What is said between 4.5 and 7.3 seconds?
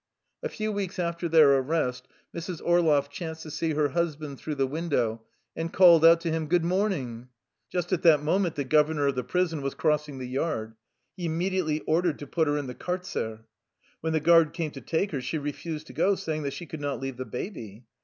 the window, and called out to him," Good morning!"